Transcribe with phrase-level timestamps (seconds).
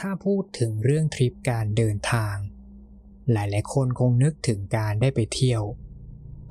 [0.00, 2.36] ถ้าพูดถึงเรื่องทริปการเดินทาง
[3.32, 5.62] หลายๆ คนคงนึกถึงการได้ไปเที่ยว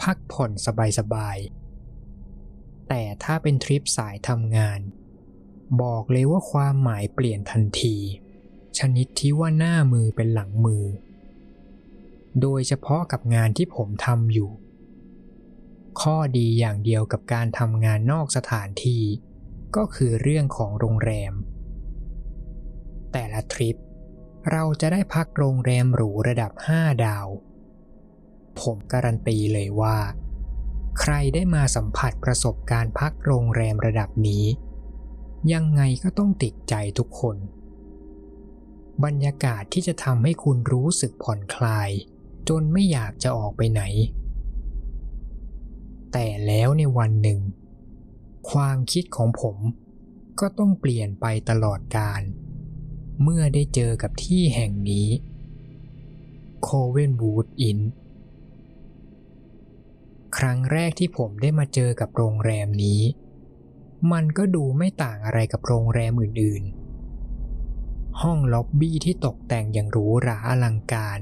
[0.01, 0.51] พักผ่อน
[0.99, 4.79] สบายๆ แต่ถ้าเป็นทริปสายทำงาน
[5.81, 7.95] บอกเลยว่าความหมายเปลี่ยนทันที
[8.79, 10.85] ชนิดที่ว่าหน้ามือเป็นหลังมือ
[12.41, 14.51] โดยเฉพาะกับงานที่ผมทำอยู่
[16.01, 19.03] ข้อดีอย่างเดียวกับการทำงานนอกสถานที่
[19.75, 21.33] ก็คือเรื่องของโรงแรม
[23.17, 23.75] แต่ละทริป
[24.51, 27.27] เราจะได้พักโรงแรมหรูระดับ 5 ดาว
[28.59, 29.97] ผมการันตีเลยว่า
[30.99, 34.45] ใครได้มาสัมผัสประสบการณ์พักโรงแรมระดับนี้
[35.53, 37.37] ยังไงก็ต้องติดใจทุกคน
[39.03, 41.89] บรรยากาศที่จะทำให้คุณรู้สึกผ่อนคลาย
[42.49, 43.81] จนไม่อยากจะออกไปไหน
[46.11, 47.39] แต่แล้วในวันหนึ่ง
[48.51, 49.57] ความคิดของผม
[50.39, 52.23] ก็ต้องเปลี่ยนไปตลอดกาล
[53.21, 55.07] เมื่อได้เจอกับที่แห่งนี้
[56.61, 57.79] โคเวนวูดอิน
[60.37, 63.01] ครั้งแรกที่ผมได้มาเจอกับโรงแรมนี้
[64.11, 71.19] มันก็ดูไม่ต่างอะไรกับโรงแรมอื่นๆ ห้องล็อบบี้ที่ตกแต่งอย่างหรูหราอลังการ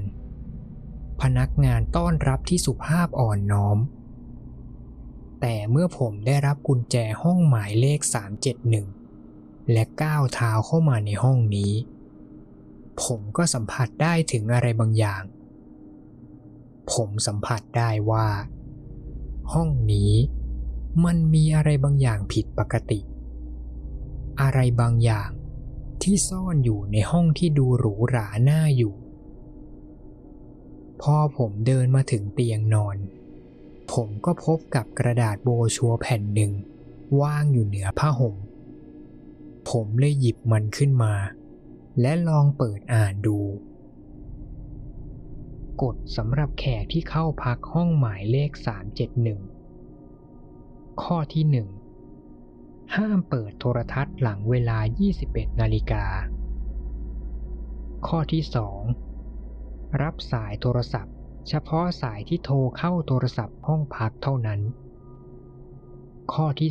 [1.20, 3.78] พนักงานต้อนรับที่สุภาพอ่อนน้อม
[5.40, 8.00] แต่เมื่อผมได้รับกุญแจห้องหมายเลข
[8.54, 9.03] 371
[9.72, 11.72] และก้าวเท้าเข้ามาในห้องนี้
[13.02, 15.22] ผมก็สัมผัสได้ถึงอะไรบางอย่าง
[16.92, 18.28] ผมสัมผัสได้ว่า
[19.52, 20.12] ห้องนี้
[21.04, 23.00] มันมีอะไรบางอย่างผิดปกติ
[24.40, 25.30] อะไรบางอย่าง
[26.02, 28.94] ที่ซ่อนอยู่ในห้องที่ดูหรูหราหน่าอยู่
[31.02, 32.96] พอผมเดินมาถึงเตียงนอน
[33.92, 36.52] ผมก็พบกับกระดาษโบชัวแผ่นหนึ่ง
[37.20, 38.34] ว่างอยู่เหนือผ้าห่ม
[39.78, 41.14] ผมเลยหยิบมันขึ้นมา
[42.00, 43.38] และลองเปิดอ่านดู
[45.82, 48.50] กฎสำหรับแขกที่เข้าพักห้องหมายเลข
[50.16, 51.44] 371 ข้อที่
[52.28, 54.78] 1 ห้ามเปิดโทรทัศน์หลังเวลา
[55.20, 56.04] 21 นาฬิกา
[58.06, 58.42] ข้อที่
[59.22, 61.14] 2 รับสายโทรศัพท์
[61.48, 64.60] เฉพาะสายที่โทรเข้าโทรศัพท์ห้องพักเท่านั้น
[66.32, 66.70] ข้อที่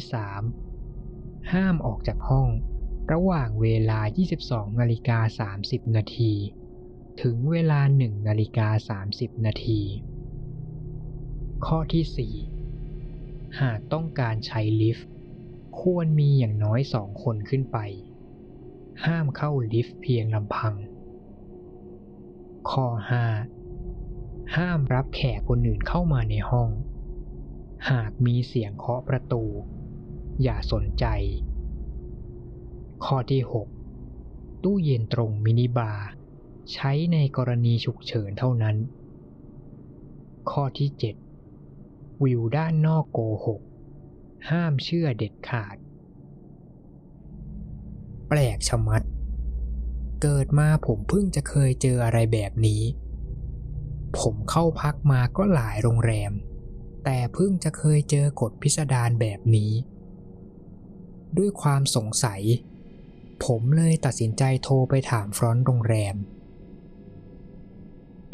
[0.75, 2.49] 3ห้ามออกจากห้อง
[3.11, 3.99] ระหว่างเวลา
[4.39, 6.33] 22นาฬิกา30 นาที
[7.21, 9.81] ถึงเวลา 1นาฬิกา30 นาที
[11.65, 12.37] ข้อที่
[12.79, 15.07] 4 หากต้องการใช้ลิฟต์
[15.81, 17.77] ควรมีอย่างน้อยสองคนขึ้นไป
[19.05, 20.75] ห้ามเข้าลิฟต์เพียงลำพัง
[22.69, 22.87] ข้อ
[23.71, 26.69] 5 ห้ามรับแขกคนอื่นเข้ามาในห้อง
[27.89, 29.43] หากมีเสียงเคาะประตู
[30.43, 31.05] อย่าสนใจ
[33.05, 33.41] ข้อที่
[34.03, 36.07] 6 ตู้เย็นตรงมินิบาร์
[36.73, 38.75] ใช้ในกรณีฉุกเฉินเท่านั้น
[40.51, 40.89] ข้อที่
[41.55, 43.61] 7 วิวด้านนอกโกหก
[44.49, 45.77] ห้ามเชื่อเด็ดขาด
[48.29, 49.03] แปลกชะมัด
[50.21, 52.81] เกิดมาผมเพิ่งจะเคยเจออะไรแบบนี้
[54.19, 56.33] ผมเข้าพักมาก็หลายโรงแรม
[57.03, 59.71] แต่เพิ่งจะเคยเจอกฎพิสดารแบบนี้
[61.37, 62.41] ด้วยความสงสัย
[63.45, 66.15] ผมเลยตัดสินใจโทรไปถามฟรอนต์โรงแรม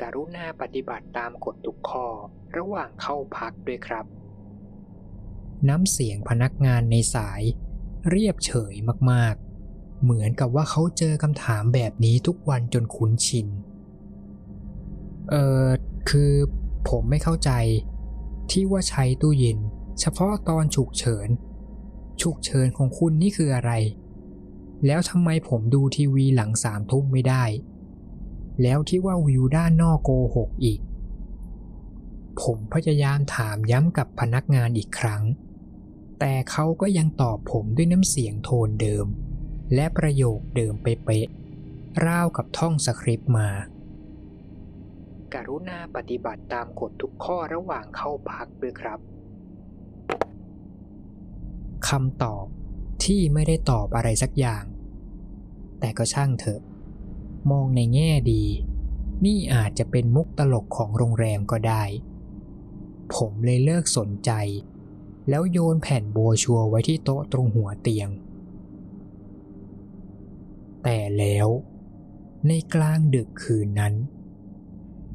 [0.02, 2.08] กรุณาปฏิบัติตามกฎทุกข้อ
[2.58, 4.06] ระหว่างเข้าพักด้วยครับ
[5.70, 7.42] น้ำเสียงพนักงานในสาย
[8.10, 8.74] เรียบเฉย
[9.12, 13.48] มากๆ เหมือนกับว่าเขาเจอคำถามแบบนี้ทุกวันจนคุ้นชิน
[15.30, 15.66] เออ
[16.10, 16.34] คือ
[16.90, 17.52] ผมไม่เข้าใจ
[18.52, 19.60] ที่ว่าใช้ตู้เย็น
[20.00, 21.30] เฉพาะตอนฉุกเฉิน
[22.22, 23.72] ฉุกเฉินของคุณนี่คืออะไร
[24.86, 27.44] แล้วทำไมผมดูทีวีหลังสามทุ่มไม่ได้
[28.62, 30.80] แล้วที่ว่าวิวด้านนอกโกหกอีก
[32.42, 35.24] ผมพยายามถามย้ำกับพนักงานอีกครั้ง
[36.20, 39.06] แต่เขาก็ยังตอบผมด้วยน้ำเสียงโทนเดิม
[39.76, 43.50] และประโยคเดิมเป๊ะๆราวกับท่องสคริปต์มา
[45.34, 49.00] กรุณาปฏิบัติตามกฎทุกข้อระหว่างเข้าพักด้วยครับ
[51.90, 52.46] คำตอบ
[53.14, 54.64] ที่ไม่ได้ตอบอะไรสักอย่าง
[55.80, 56.62] แต่ก็ช่างเถอะ
[57.52, 58.44] มองในแง่ดี
[59.26, 61.84] นี่อาจจะเป็นมุกตลกของโรงแรมก็ได้
[63.16, 64.32] ผมเลยเลิกสนใจ
[65.30, 68.10] แล้วโยนแผ่นโบชัวร์ไว้ที่โต๊ะตรงหัวเตียง
[70.84, 71.48] แต่แล้ว
[72.48, 73.94] ในกลางดึกคืนนั้น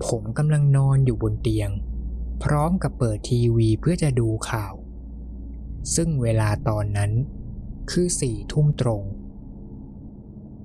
[0.07, 1.71] ผมกำลังนอนอยู่บนเตียง
[2.43, 4.75] พร้อมกับเปิดทีวีเพื่อจะดูข่าว
[5.95, 7.13] ซึ่งเวลาตอนนั้น
[7.91, 9.05] คือสี่ทุ่มตรง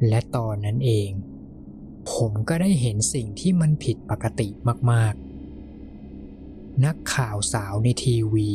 [0.08, 1.10] และตอนนั้นเอง
[2.12, 4.48] ผมก็ได้เห็นสิ่งที่มันผิดปกติ
[4.92, 8.50] มากๆ นักข่าวสาวในทีวี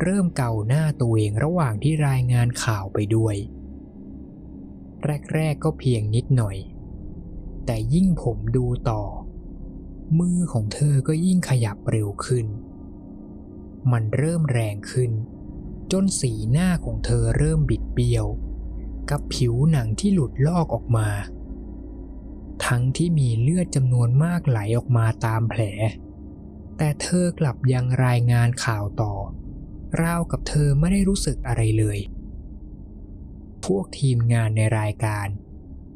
[0.00, 3.36] เริ่มเกาหน้าตัวเองระหว่างที่รายงานข่าวไปด้วย
[5.34, 6.56] แรกๆก็เพียงนิดหน่อย
[7.66, 9.02] แต่ยิ่งผมดูต่อ
[10.18, 12.46] มือของเธอก็ยิ่งขยับเร็วขึ้น
[13.92, 15.10] มันเริ่มแรงขึ้น
[15.92, 18.26] จนสีหน้าของเธอเริ่มบิดเบี้ยว
[19.10, 21.08] กับผิวหนังที่หลุดลอกออกมา
[22.66, 25.62] ทั้งที่มีเลือดจำนวนมากไหลออกมาตามแผล
[26.76, 29.14] แต่เธอกลับยังรายงานข่าวต่อ
[30.02, 31.98] ราวกับเธอไม่ได้รู้สึกอะไรเลย
[33.64, 35.26] พวกทีมงานในรายการ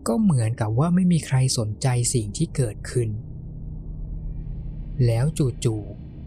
[0.06, 3.08] ก็เหมือนกับว่าไม่มีใครสนใจสิ่งที่เกิดขึ้น
[5.06, 5.25] แล้ว
[5.64, 5.82] จู่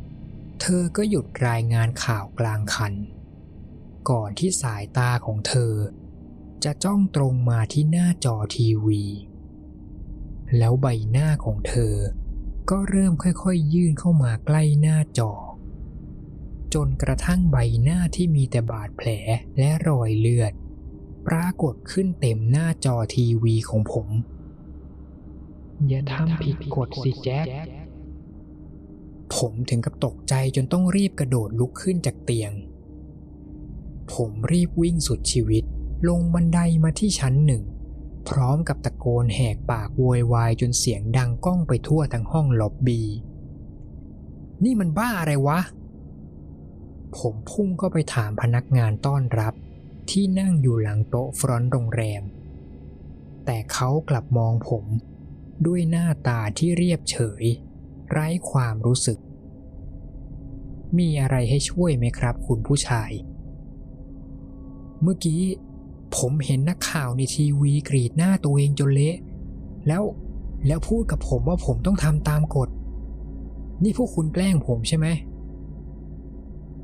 [0.10, 2.94] ๆเธอก็หยุดรายงานข่าวกลางคัน
[4.10, 5.74] ก่อนที่สายตาของเธอ
[6.64, 9.04] จะจ้องตรงมาที่หน้าจอทีวี
[10.58, 11.96] แล้วใบหน้าของเธอ
[12.70, 15.34] ก็เริ่มค่อยๆยื่นเข้ามาใกล้หน้าจอ
[16.74, 19.10] จนกระทั่งใบหน้าที่มีแต่บาดแผล
[19.58, 20.54] และรอยเลือด
[21.28, 24.08] ปรากฏขึ้นเต็มหน้าจอทีวีของผม
[25.88, 27.46] อย่าทำผิดกฎสิแจ็ค
[29.36, 32.52] ผมถึงกับตกใจจนต้องรีบกระโดดลุกขึ้นจากเตียง
[34.14, 35.64] ผมรีบวิ่งสุดชีวิต
[36.10, 37.64] ลงบันไดมาที่ชั้นหนึ่ง
[38.30, 43.08] พร้อมกับตะโกนแหกปากโวยวายจนเสียงดังก้องไปทั่วทั้งห้องล็อบบี้
[44.64, 45.60] นี่มันบ้าอะไรวะ
[47.18, 49.54] ผมพุ่งเข้าไปถามพนักงานต้อนรับ
[50.10, 52.24] ที่นั่งอยู่หลังโต๊ะฟรอนต์โรงแรม
[53.46, 54.86] แต่เขากลับมองผม
[55.66, 57.44] ด้วยหน้าตาที่เรียบเฉย
[58.12, 59.20] ไร้ความรู้สึก
[60.98, 63.12] มีอะไรให้ช่วยไหมครับคุณผู้ชาย
[65.02, 65.42] เมื่อกี้
[66.18, 69.16] ผมเห็นนักข่าวในทีวีกรีดหน้าตัวเองจนเละ
[69.88, 70.04] แล้ว
[70.68, 72.70] แล้วพูดกับผมว่าผมต้องทำตามกฎ
[73.84, 75.08] นี่พวกคุณแกล้งผมใช่ไหม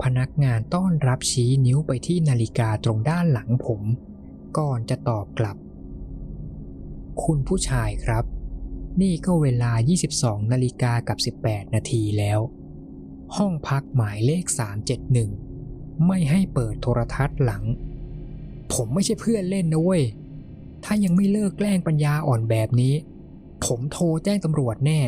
[0.03, 3.81] พนักงานต้อนรับชี้นิ้วไปที่นาฬิกาตรงด้านหลังผม
[4.57, 5.57] ก่อนจะตอบกลับ
[7.23, 8.23] คุณผู้ชายครับ
[9.01, 9.71] นี่ก็เวลา
[10.11, 12.39] 22 นาฬิกากับ 18 นาทีแล้ว
[13.35, 14.45] ห้องพักหมายเลข
[15.25, 17.63] 371 ไม่ให้เปิดโทรทัศน์หลัง
[18.73, 20.03] ผมไม่ใช่เพื่อนเล่นนะเว้ย
[20.83, 22.93] ถ้ายังไม่เลิกแกล้งปัญญาอ่อนแบบนี้
[23.65, 25.01] ผมโทรแจ้งตำรวจแน่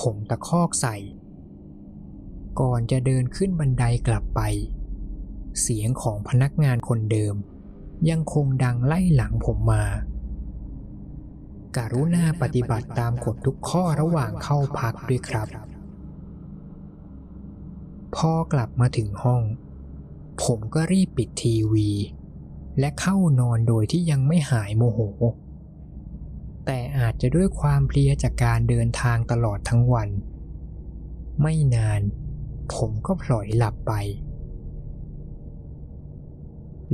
[0.00, 0.96] ผมตะคอกใส่
[2.60, 4.40] ก่อนจะเดินขึ้นบันไดกลับไป
[5.60, 7.34] เสียงของพนักงานคนเดิม
[8.10, 9.84] ยังคงดังไล่หลังผมมา
[11.76, 15.48] การุณาปฏิบัติตามกฎทุกข้อระหว่างเข้าพักด้วยครับ
[18.16, 19.42] พอกลับมาถึงห้อง
[20.42, 21.90] ผมก็รีบปิดทีวี
[22.78, 25.00] และเข้านอนโดยที่ยังไม่หายโมโห
[26.66, 30.08] แต่อาจจะด้วยความเพลียจากการเดินทางตลอดทั้งวัน
[31.42, 32.00] ไม่นาน
[32.74, 33.92] ผมก็พลอยหลับไป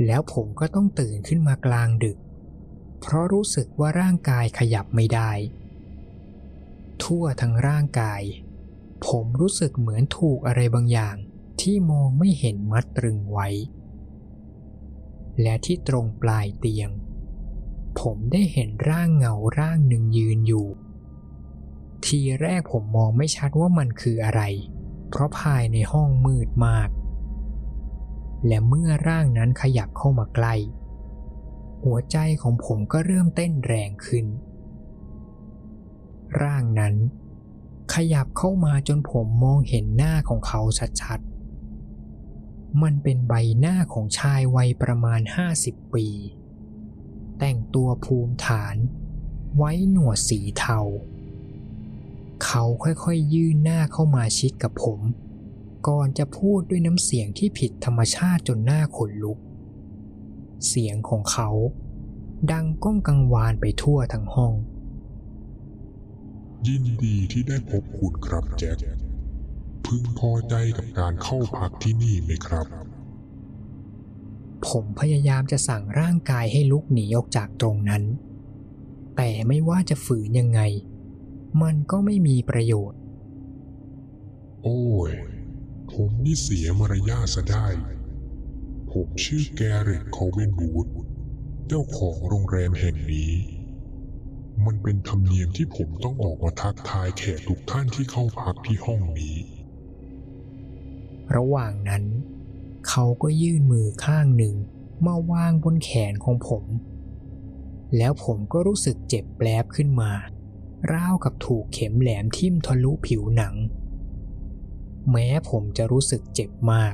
[0.05, 2.17] แล้วผมก็ต้องตื่นขึ้นมากลางดึก
[3.01, 5.31] เพราะรู้สึกว่าร่างกายขยับไม่ได้
[7.03, 8.21] ทั่วทั้งร่างกาย
[9.07, 11.15] ผมรู้สึกเหมือนถูกอะไรบางอย่าง
[11.61, 13.47] ที่มองไม่เห็นมัดตรึงไว้
[15.41, 16.89] และที่ตรงปลายเตียง
[17.99, 20.67] ผมได้เห็นร่างเงาร่างหนึ่งยืนอยู่
[22.05, 24.41] ทีแรกผมมองไม่ชัดว่ามันคืออะไร
[25.09, 26.89] เพราะภายในห้องมืดมาก
[28.47, 30.55] และเมื่อร่างนั้นขยับเข้ามาใกล้
[31.83, 34.25] หัวใจของผมก็เริ่มเต้นแรงขึ้น
[36.41, 36.95] ร่างนั้น
[37.93, 40.61] ขยับเข้ามาจนผมมองเห็นหน้าของเขา
[41.01, 41.19] ชัด
[42.83, 45.21] มันเป็นใบหน้าของชายวัยประมาณ
[45.57, 46.07] 50 ปี
[47.39, 48.75] แต่งตัวภูมิฐาน
[49.57, 50.79] ไว้หนวดสีเทา
[52.45, 54.99] เขาค่อยๆยื่นหน้าเข้ามาชิดกับผม
[55.87, 59.39] ก่อนจะพูดด้วยน้ำเสียงที่ผิดธรรมชาติจนหน้าขนลุก
[60.67, 61.49] เสียงของเขา
[62.51, 64.53] ดังก้องกังวานไปทั่วทั้งห้อง
[66.67, 69.00] ยินดีที่ได้พบคุณครับแจ็ค
[69.93, 72.67] พึงพอใจกับการเข้าพักที่นี่ไหมครับ
[74.67, 78.03] ผมพยายามจะสั่งร่างกายให้ลุกหนีออกจากตรงนั้น
[79.15, 80.61] แต่ไม่ว่าจะฝืนยังไง
[81.61, 82.99] มันก็ไม่มีประโยชน์
[84.63, 85.11] โอ้ย
[85.91, 87.67] ผมนี่เสียมารยาทซะได้
[88.91, 90.87] ผมชื่อแกเรตคอเวนบูด
[91.67, 93.33] เจ้าของโรงแรมแห่งนี้
[94.65, 99.37] มันเป็นธรรมเนียมที่ผมต้องออกมาทักทายแขกทุกท่านที่เข้าพักที่ห้องนี้
[101.35, 102.03] ระหว่างนั้น
[102.87, 104.55] เขาก็ยื่นมือข้างหนึ่ง
[105.05, 106.63] มาวางบนแขนของผม
[107.97, 110.11] แล้วผมก็รู้สึกเจ็บแปลบขึ้นมา
[110.93, 113.55] ราวกับถูกเข็มแหลมทิ่มทะลุผิวหนัง
[115.11, 116.93] แม้ผมจะรู้สึกเจ็บมาก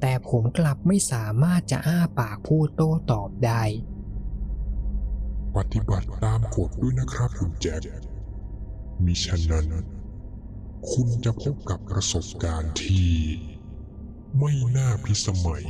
[0.00, 3.62] แต่ผมกลับไม่สามารถจะอ้าปากพูดโต้ตอบได้
[5.56, 7.82] ปฏิบัติตามกฎด้วยนะครับคุณแจ็ค
[9.04, 9.66] มิฉะนั้น
[10.92, 13.12] คุณจะพบกับประสบการณ์ที่
[14.38, 15.64] ไม่น่าพิสมัย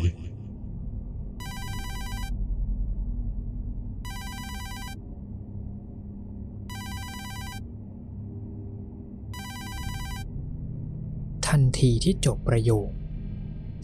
[11.46, 12.90] ทันทีที่จบประโยค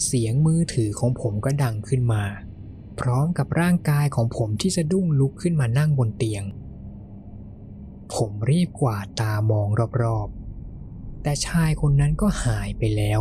[0.05, 2.25] เสียงมือถือของผมก็ดังขึ้นมา
[3.01, 6.45] พร้อมกับร่างกายของผมที่สะดุ้งลุกขึ้นมานั่งบนเตียง
[8.15, 9.69] ผมรีบกวาดตามอง
[10.03, 10.40] รอบๆ
[11.23, 13.21] แต่ชายคนนั้นก็หายไปแล้ว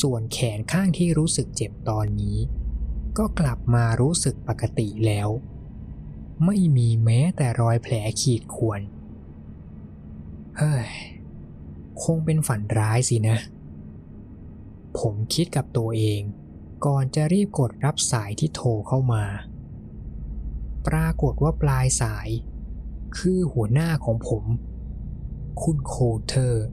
[0.00, 2.38] ส่วนแขนข้างที่รู้สึกเจ็บตอนนี้
[3.18, 5.28] ก็กลับมารู้สึกปกติแล้ว
[6.44, 8.80] ไม่มีแม้แต่รอยแผลขีดข่วน
[10.58, 10.88] เฮ้ย
[12.02, 13.38] คงเป็นฝันร้ายสินะ
[14.98, 16.20] ผมคิดกับตัวเอง
[16.86, 19.24] ก่อนจะรีบกดรับสายที่โทรเข้ามา
[20.86, 22.28] ปรากฏว่าปลายสาย
[23.18, 24.44] คือหัวหน้าของผม
[25.62, 25.94] คุณโค
[26.26, 26.66] เทอร์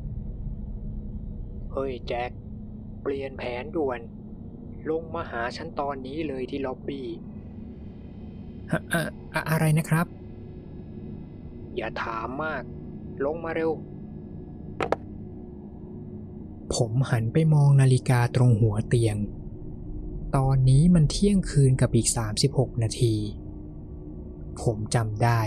[1.71, 2.31] เฮ้ยแจ็ค
[3.01, 3.99] เปลี่ยนแผนด่วน
[4.89, 7.07] ลงมาหาฉันตอนนี้เลยที่ล็อบบี้
[8.71, 9.01] ฮะอะ
[9.33, 10.05] อะอะไรนะครับ
[11.75, 12.63] อย่าถามมาก
[13.25, 13.71] ลงมาเร็ว
[16.75, 19.17] ผมหันไปมองนาฬิกาตรงหัวเตียง
[20.35, 22.07] ตอนนี้มันเที่ยงคืนกับอีก
[22.45, 23.15] 36 นาที
[24.61, 25.41] ผมจำได้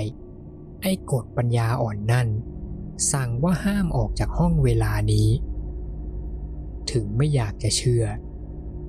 [0.82, 2.28] ไอ้กฎปัญญาอ่อนนั่น
[3.12, 5.28] สั่งว่าห้ามออกจากห้องเวลานี้
[6.92, 8.04] ถึงไม่อยากจะเชื่อ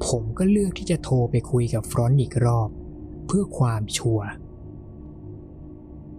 [0.07, 2.69] ผมก็เลือกที่จะโทรไปคุยกับฟรอนต์อีกรอบ
[3.27, 4.27] เพื่อความชัวร์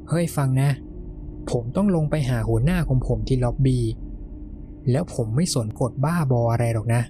[0.08, 0.70] เฮ้ยฟังนะ
[1.50, 3.84] ผมต้องลงไปหาหัวหน้าของผมที่ล็อบบี้
[4.90, 7.02] แล้วผมไม่สนกฎบ้าบออะไรหรอกนะ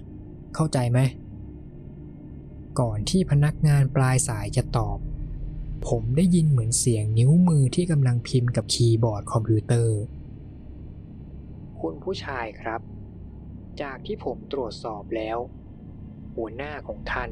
[0.55, 0.99] เข้าใจไหม
[2.79, 4.97] ก่อนที่พนักงานปลายสายจะตอบ
[5.87, 9.97] ผมได้ยินเหมือนเสียงนิ้วมือที่กำลังพิมพ์กับคีย์บอร์ดคอมพิวเตอร์
[11.81, 12.81] คุณผู้ชายครับ
[13.81, 15.37] จากที่ผมตรวจสอบแล้ว
[16.35, 17.29] หัวหน้าของท่าน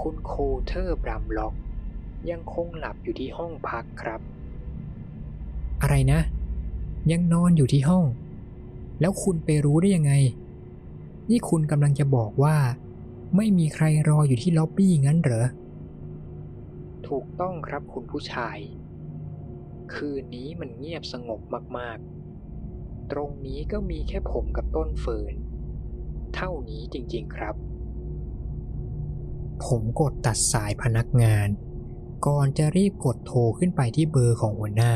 [0.00, 0.32] คุณโค
[0.66, 1.54] เทอร์บรัมล็อก
[2.30, 4.20] ยังคงหลับอยู่ที่ห้องพักครับ
[5.82, 6.20] อะไรนะ
[7.12, 8.04] ยังนอนอยู่ที่ห้อง
[9.00, 10.12] แล้วคุณไปรู้ได้ยังไง
[11.30, 12.56] นี่คุณกำลังจะบอกว่า
[13.36, 15.46] ไม่มีใครรออยู่ที่ล็อบบี้งั้นเหรอ
[17.08, 18.58] ถูกต้องครับคุณผู้ชาย
[19.94, 21.40] คืนนี้มันเงียบสงบ
[21.78, 22.21] มากๆ
[23.12, 25.34] ตรงนี้ก็มีแค่ผมกับต้นเฟิร์น
[26.34, 27.54] เท่านี้จริงๆครับ
[29.64, 31.48] ผมกดตัดสายพนักงาน
[32.26, 34.94] ก่อนจะรีบกดโทรขึ้นไปที่เบอร์ของหัวหน้า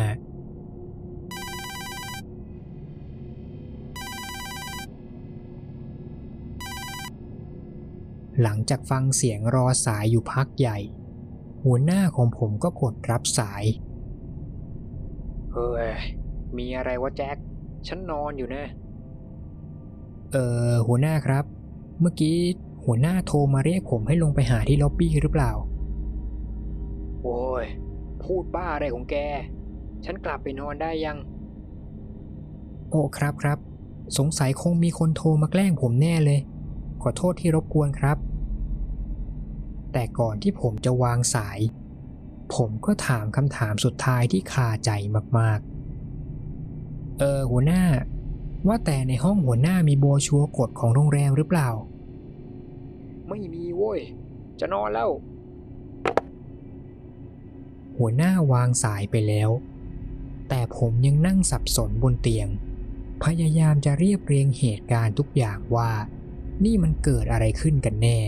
[8.43, 10.79] หลังจากฟังเสียงรอสายอยู่พักใหญ่
[11.65, 13.65] หัวหน้าของผมก็กดรับสาย
[15.53, 15.89] เฮ้ย
[16.57, 17.37] มีอะไรวะแจ็ค
[17.89, 18.65] ฉันนอนอยู่นะ
[20.33, 21.45] เอ่อ หัวหน้าครับ
[22.01, 22.37] เมื่อกี้
[22.85, 25.53] หัวหน้าโทรมาเรียกผมให้ลงไปหาที่ล็อบบี้หรือเปล่า
[27.23, 27.65] โอ้ย
[28.23, 29.17] พูดบ้าอะไรของแก
[30.05, 31.19] ฉันกลับไปนอนได้ยัง
[32.91, 33.59] โอ้ครับครับ
[34.19, 36.41] สงสัยคงมีคนโทรมาแกล้งผมแน่เลย
[37.03, 38.17] ขอโทษที่รบกวนครับ
[39.93, 41.59] แต่ก่อนที่ผมจะวางสาย
[42.55, 44.91] ผมก็ถามคำถามสุดท้ายที่คาใจ
[45.39, 45.76] มากๆ
[47.19, 47.83] เออหัวหน้า
[48.67, 51.69] ว่าแต่ในห้องหัวหน้ามีโบรชัวร์กฎของโรงแรมหรือเปล่า
[53.29, 54.01] ไม่มีโว้ย
[54.61, 55.11] จะนอนแล้ว
[57.99, 59.51] หัวหน้าวางสายไปแล้ว
[60.49, 62.49] แต่ผมยังนั่งสับสนบนเตียง
[63.25, 65.91] พยายามจะเรียบเรียงเหตุการณ์ทุกอย่างว่า
[66.65, 68.19] นี่มันเกิดอะไรขึ้นกันแน่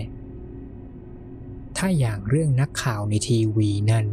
[1.76, 4.06] ถ้าอย่างเรื่องนักข่าวในทีวีนั่น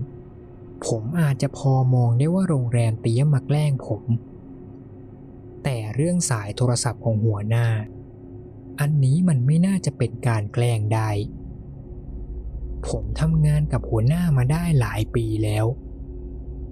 [0.88, 4.04] ผมอาจจะพอมองได้ว่าโรงแรมเตี้ยมมาแกล้งผม
[5.68, 7.68] แต่เรื่องสายโทรศัพท์ของหัวหน้า
[8.80, 11.10] อันนี้มันไม่น่าจะเป็นการแกล้งได้
[12.88, 15.66] ผมทำงานกับหัวหน้ามาได้หลายปีแล้ว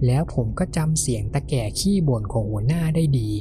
[0.06, 3.32] แล้วผมก็จำเสียงตะแก่ขี้บ่นของหัวหน้าได้ดี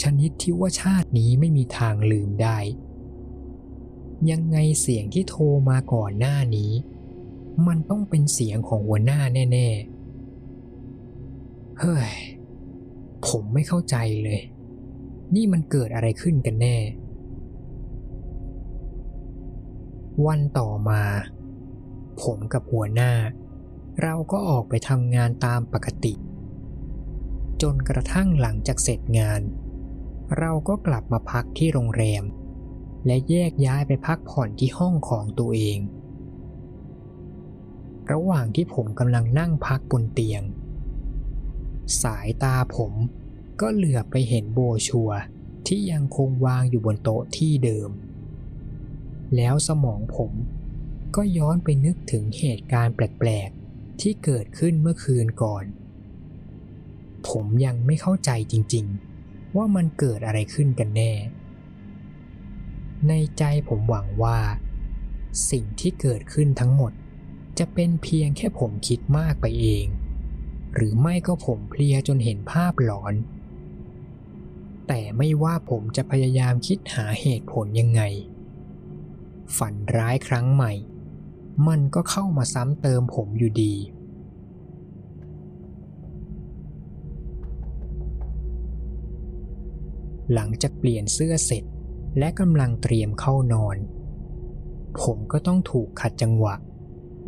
[0.00, 2.58] ชนิดที่ว่าชาตินี้ไม่มีทางลืมได้
[4.30, 6.72] ยังไงเสียงที่โทรมาก่อนหน้านี้
[7.66, 9.20] มันต้องเป็นเสียงของหัวหน้า
[9.52, 9.68] แน่
[10.94, 12.12] ๆ เฮ้ย
[13.26, 14.40] ผมไม่เข้าใจเลย
[15.34, 16.78] นี่มันเกิดอะไรขึ้นกันแน่
[20.26, 21.02] วันต่อมา
[22.22, 23.12] ผมกับหัวหน้า
[24.02, 26.14] เราก็ออกไปทำงานตามปกติ
[27.62, 29.42] จนกระทั่งหลังจากเสร็จงาน
[30.38, 32.24] เราก็กลับมาพักที่โรงแรม
[33.06, 35.78] และแยกย้ายไปพักผ่อนที่ห้องของตัวเอง
[38.12, 40.42] ระหว่างที่ผมกำลังนั่งพักบนเตียง
[42.02, 42.92] สายตาผม
[43.60, 45.10] ก็เหลือบไปเห็นโบชัว
[45.66, 47.90] ที่ยังคงวางอยู่บนโต๊ะที่เดิม
[49.36, 50.32] แล้วสมองผม
[51.16, 55.64] ก็ย้อนไปนึกถึงเหตุการณ์แปลกๆ ที่เกิดขึ้นเมื่อคืนก่อน
[57.28, 61.12] ผมยังไม่เข้าใจจริงๆ ว่ามันเกิดอะไรขึ้นกันแน่
[63.08, 64.38] ในใจผมหวังว่า
[65.50, 66.92] สิ่งที่เกิดขึ้นทั้งหมด
[67.58, 69.86] จะเป็นเพียงแค่ผมคิดมากไปเอง
[70.74, 73.14] หรือไม่ก็ผมเพลียจนเห็นภาพหลอน
[74.92, 78.02] แต่ไม่ว่าผมจะพยายามคิดหาเหตุผลยังไง
[79.56, 80.72] ฝันร้ายครั้งใหม่
[81.68, 83.74] มันก็เข้ามาซ้ำเติมผมอยู่ดี
[90.32, 91.64] หลังจากเปลี่ยนเสื้อเสร็จ
[92.18, 93.76] และกำลังเตรียมเข้านอน
[95.02, 96.54] ผมก็ต้องถูกขัดจังหวะ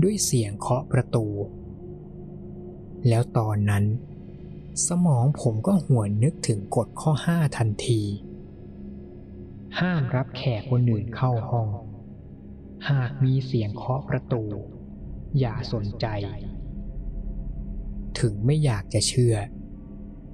[0.02, 1.26] ด้วยเสียงเคาะประตู
[3.08, 3.84] แล้วตอนนั้น
[4.86, 8.02] สมองผมก็หวนนึกถึงกฎข้อ5ทันที
[9.80, 11.68] ห้ามรับแขกคนอื่นเข้าห้อง
[12.90, 14.42] หากมีเสียงเคาะประตู
[15.38, 16.06] อย่าสนใจ
[18.18, 19.36] ถึงไม่อยากจะเชื่อ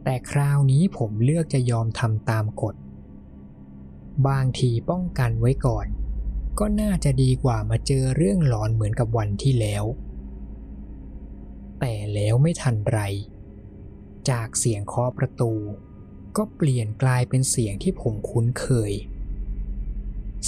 [0.04, 2.75] แต่คราวนี้ผมเลือกจะยอมทำตามกฎ
[4.28, 5.87] บางทีป้องกันไว้ก่อน
[6.59, 9.85] ก็น่าจะดีกว่ามาเจอเรื่องหลอนเหมือนกับวันที่แล้ว
[11.81, 13.01] แต่แล้วไม่ทันไร
[14.31, 15.53] จากเสียงเคาะประตู
[16.37, 18.93] ก็เปลี่ยนกลายเป็นเสียงที่ผมคุ้นเคย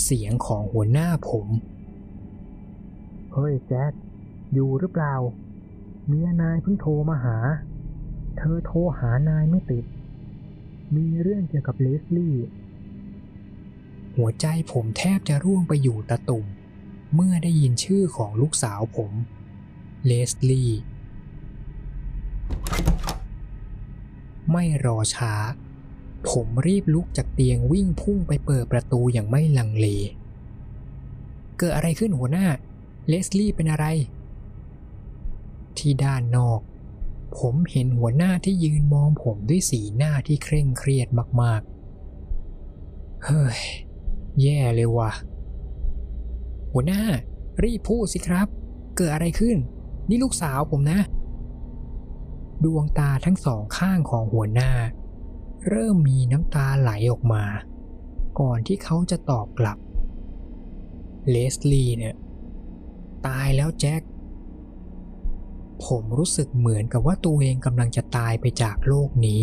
[0.03, 1.47] เสียงของหัวหน้าผม
[3.33, 3.93] เฮ้ยแจ็ค
[4.53, 5.15] อยู่หรือเปล่า
[6.07, 7.39] เมียนายเพิ่งโทรมาหา
[8.39, 9.85] เธอโทรหานายไม่ติด
[10.97, 12.37] มีเรื่องเกี่ยวกับเลสลี่
[14.17, 16.47] หัวใจผมแทบจะร่วงไปอยู่ตะตุ่ม
[17.15, 19.13] เมื่อได้ยินชื่อของลูกสาวผม
[20.05, 20.71] เลสลี่
[24.51, 25.35] ไม่รอช้า
[26.29, 29.87] ผมรีบลุกจากเตียงวิ่งพุ่งไปเปิดประตูอย่างไม่ลังเล
[31.59, 32.47] เกิดอะไรขึ้นหัวหน้า
[33.09, 33.87] เลสลี่เป็นอะไร
[35.79, 36.61] ที่ด้านนอก
[37.39, 41.09] ผมเห็นหัวหน้าที่ยืนมองผมด้วยสีหน้าที่เคร่งเครียด
[41.43, 43.61] มากๆ เฮ้ย
[44.43, 45.13] แย่เลยว่ะ
[46.73, 47.03] หัวหน้า
[47.65, 48.49] รีบพูดสิครับ
[48.97, 49.57] เกิดอะไรขึ้น
[50.09, 51.01] นี่ลูกสาวผมนะ
[52.65, 54.73] ดวงตาทั้งสองข้างของหัวหน้า
[55.69, 57.45] เริ่มมีน้ำตาไหลออกมา
[58.41, 59.79] ก่อนที่เขาจะตอบกลับ
[61.29, 62.17] เลสลี่เนี่ย
[63.27, 64.03] ตายแล้วแจ็ค
[65.87, 69.43] ผมรู้สึกเหมือนกับว่าตัวเองกำลังจะตายไปจากโลกนี้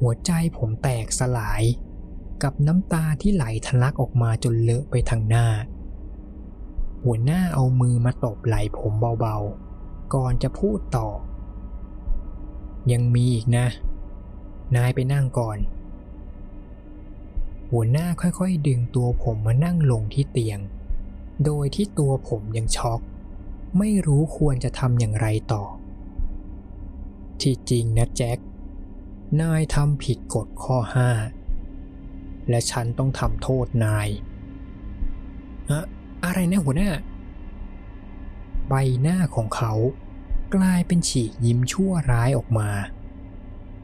[0.00, 1.62] หัวใจผมแตกสลาย
[2.42, 5.46] กับน้ำตาที่ไหลทะลักออกมาจนเลอะไปทางหน้า
[7.04, 11.08] หัวหน้าเอามือมาตบไหล่ผมเบาๆ ก่อนจะพูดต่อ
[12.92, 13.66] ยังมีอีกนะ
[14.76, 15.58] นายไปนั่งก่อน
[17.70, 20.58] หัวหน้าค่อยๆ ดึงตัวผมมานั่งลงที่เตียง
[21.44, 23.00] โดยที่ตัวผมยังช็อก
[23.78, 25.64] ไม่รู้ควรจะทำอย่างไรต่อ
[27.40, 28.38] ที่จริงนะแจ็ค
[29.40, 31.10] นายทำผิดกฎข้อห้า
[32.48, 34.08] และฉันต้องทำโทษนาย
[35.70, 35.78] อะ
[36.24, 36.90] อะไรนะหัวหน้า
[38.68, 39.72] ใบหน้าของเขา
[40.56, 42.70] กลายเป็นฉีกยิ้มชั่วร้ายออกมา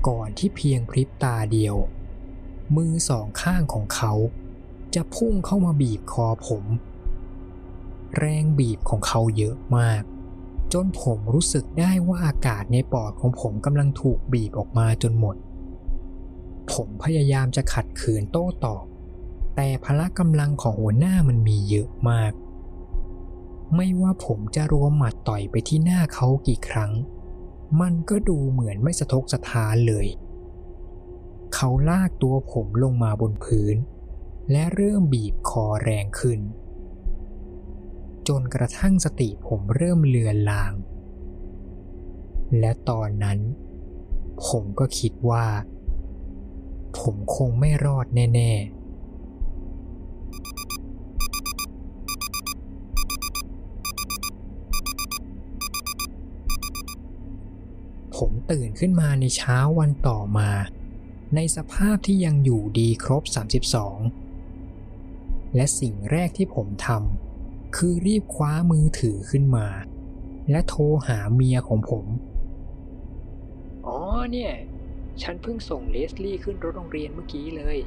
[0.09, 1.77] ก่อนที่เพียงพริบตาเดียว
[2.77, 4.13] มือสองข้างของเขา
[4.95, 6.65] จะพุ่งเข้ามาบีบคอผม
[8.17, 10.03] แรงบีบของเขาเยอะมาก
[10.73, 15.37] จนผมรู้สึกได้ว่าอากาศในปอดของผมกำลังถูกบีบออกมาจนหมด
[16.73, 18.85] ผมพยายามจะขัดขืนโต้ตอบ
[19.57, 22.33] แต่พละกำลังของหัวหน้ามันมีเยอะมาก
[23.75, 26.93] ไม่ว่าผมจะรวมหมัดต่อยไปที่หน้าเขากี่ครั้ง
[27.81, 30.07] มันก็ดูเหมือนไม่สะทกสะท้านเลย
[31.55, 33.77] เขาลากตัวผมลงมาบนพื้น
[34.51, 36.41] และเริ่มบีบคอแรงขึ้น
[38.29, 40.73] จนกระทั่งสติผมเริ่มเลือนลาง
[42.59, 43.39] และตอนนั้น
[44.47, 45.47] ผมก็คิดว่า
[46.99, 48.74] ผมคงไม่รอดแน่ ๆ
[58.27, 60.51] ผมตื่นขึ้นมาในเช้าวันต่อมา
[61.35, 63.23] ในสภาพที่ยังอยู่ดีครบ
[64.39, 69.67] 32 และสิ่งแรกที่ผมทำคือรีบคว้ามือถือขึ้นมา
[70.51, 72.07] และโทรหาเมียของผม
[73.87, 73.99] อ๋อ
[74.33, 74.53] เนี่ย
[75.23, 77.79] ฉันเพิ่งส่งเลสลี่ขึ้นรถโรงเรียนเมื่อกี้เลย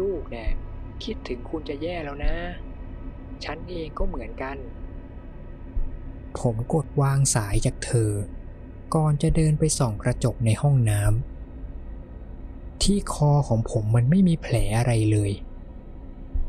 [0.00, 0.50] ลูกเนี่ย
[1.04, 2.34] คิดถึงคุณจะแย่แล้วนะ
[3.44, 4.56] ฉันเองก็เหมือนกัน
[6.38, 8.12] ผมกดวางสายจากเธอ
[8.94, 15.32] ก่อนจะเดินไปส่องกระจกในห้องน้ำที่คอของผมมันไม่มีแผลอะไรเลย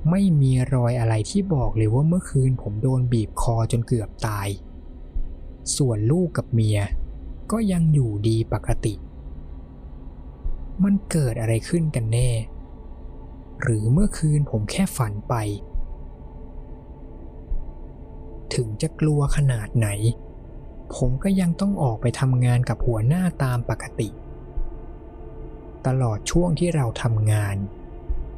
[0.10, 4.48] ไม่มีรอยอะไรที่บอกเลยว่าเมื่อคืนผมโดนบีบคอจนเกือบตาย
[5.78, 6.80] ส่วนลูกกับเมีย
[7.52, 8.94] ก็ยังอยู่ดีปกติ
[10.84, 12.30] มันเกิดอะไรขึ้นกันแน่
[13.62, 15.36] หรือเมื่อคืนผมแค่ฝันไป
[18.54, 19.88] ถึงจะกลัวขนาดไหน
[20.96, 24.10] ผมก็ยังต้องออกไปทำงานกับหัวหน้าตามปกติ
[25.88, 27.58] ตลอดช่วงที่เราทำงาน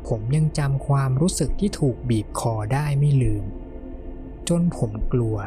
[0.07, 3.43] ผมยังจำความรู้สึกที่ถูกบีบคอได้ไม่ลืม
[4.49, 5.37] จนผมกลัว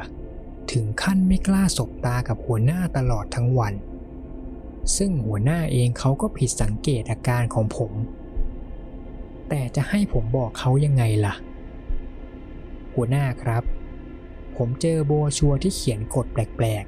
[0.73, 3.75] ถึงขั้นไม่กล้าสบตากับหัวหน้าตลอดทั้งวัน
[4.97, 7.92] ซึ่งหัวหน้าเองเขาก็ผิดสังเกตอาการของผม
[9.49, 11.35] แต่จะให้ผมบอกเขายังไงล่ะ
[12.95, 13.64] หัวหน้าครับ
[14.57, 16.85] ผมเจอโบชัวที่เขียนกฎแปลก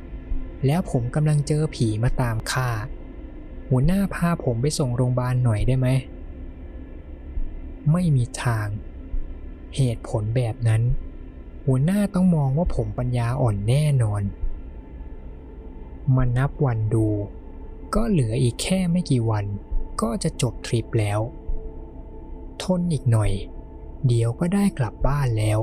[0.67, 2.71] แล้วผมกำลังเจอผีมาตามฆ่า
[3.69, 5.89] หัวหน้าพาผมไปส่งโรงพยาบาลหน่อยได้ไหม
[7.93, 8.69] ไม่มีทาง
[9.77, 10.83] เหตุผลแบบนั้น
[11.67, 14.23] หัวหน้าต้องมองว่าผมปัญญาอ่อนแน่นอน
[16.17, 17.07] มานับวันดู
[17.95, 19.45] ก็เหลืออีกแค่ไม่กี่วัน
[20.03, 21.21] ก็จะจบทริปแล้ว
[22.63, 23.33] ทนอีกหน่อย
[24.07, 25.61] เดี๋ยวก็ได้กลับบ้านแล้ว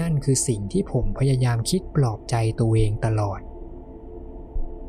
[0.00, 3.40] นั่นคือสิ่งที่ผมพยายามคิดปลอบใจตัวเองตลอด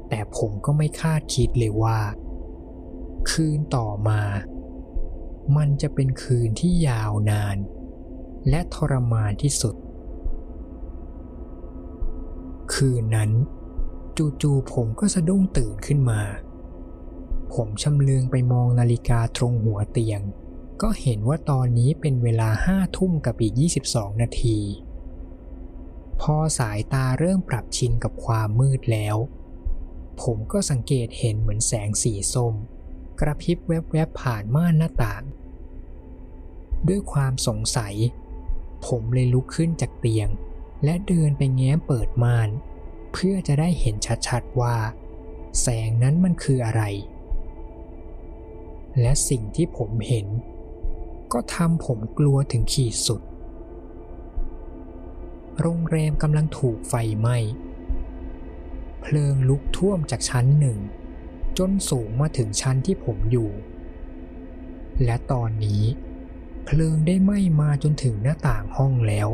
[0.09, 1.99] แต่ผมก็ไม่คาดคิดเลยว่า
[3.31, 4.21] คืนต่อมา
[5.57, 7.57] มันจะเป็นคืนที่ยาวนาน
[8.49, 9.75] และทรมานที่สุด
[12.73, 13.31] คืนนั้น
[14.41, 16.21] จู่ๆผมก็สะดุ้งตื่นขึ้นมา
[17.53, 20.21] ผมชำเลืองไปมองนาฬิกาตรงหัวเตียง
[20.81, 23.53] ก็เห็นว่าตอนนี้เป็นเวลาห้าทุ่มกับอีก
[23.87, 24.57] 22 นาที
[26.21, 29.17] พอสายตาเริ่มปรับชินกับความมืดแล้ว
[30.21, 32.53] ผมก็สังเกตเห็นเหมือนแสงสีส้ม
[33.19, 35.23] กระพริบแวบๆผ่านม่านหน้าต่าง
[36.87, 37.95] ด้วยความสงสัย
[38.87, 40.29] ผมเลยลุกขึ้นจากเตียง
[40.83, 42.49] และเดินไปแง้มเปิดม่าน
[43.13, 43.95] เพื่อจะได้เห็น
[44.27, 44.77] ชัดๆว่า
[45.61, 46.83] แสงนั้นมันคืออะไร
[49.01, 50.27] และสิ่งที่ผมเห็น
[51.33, 53.21] ก็ทำผมกลัวถึงขีดสุด
[55.61, 57.37] โรงแรมกำลังถูกไฟไหม้
[59.01, 60.79] เพลิงลุกท่วมจากชั้นหนึ่ง
[61.57, 63.51] จนสูงมาถึงชั้นที่ผมอยู่
[65.03, 65.83] และตอนนี้
[66.65, 69.29] เพลิงได้ไหม้มาจนถึงหน้าต่างห้องแล้ว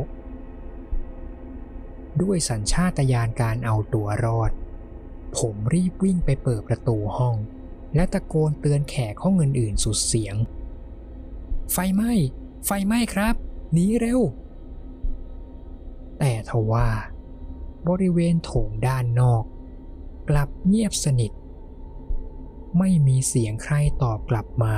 [2.22, 4.50] ด้วยสัญชาตญาณการเอาตัวรอด
[5.38, 7.36] ผมรีบวิ่งไปเปิดประตูห้อง
[7.94, 10.36] และตะโกนเตือนแขกห้องอื่นๆสุดเสียง
[11.72, 12.12] ไฟไหม้
[12.66, 13.34] ไฟไหม้ครับ
[13.72, 14.20] หนีเร็ว
[16.18, 16.88] แต่ทว่า
[17.88, 19.44] บริเวณโถงด้านนอก
[20.28, 21.32] กลับเงียบสนิท
[22.78, 24.76] ไม่มีเสียงใครตอบกลับมา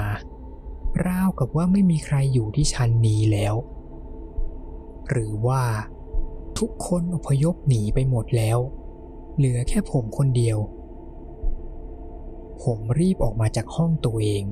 [1.06, 3.54] ราวกับว่าไม่มีใครอยู่ที่ชั้นนี้แล้ว
[5.08, 5.64] หรือว่า
[6.58, 8.58] ทุกคนอพยพหนีไปหมดแล้ว
[9.36, 10.58] เหลือแค่ผมคนเดียว
[12.62, 14.42] ผมรีบออกมาจากห้องตัวเอง